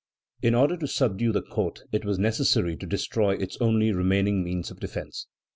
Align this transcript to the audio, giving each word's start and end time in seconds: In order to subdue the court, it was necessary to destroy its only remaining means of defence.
In 0.41 0.55
order 0.55 0.77
to 0.77 0.87
subdue 0.87 1.31
the 1.31 1.43
court, 1.43 1.83
it 1.91 2.03
was 2.03 2.17
necessary 2.17 2.75
to 2.75 2.87
destroy 2.87 3.35
its 3.35 3.55
only 3.61 3.91
remaining 3.91 4.43
means 4.43 4.71
of 4.71 4.79
defence. 4.79 5.27